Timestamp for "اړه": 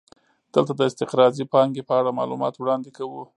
1.99-2.17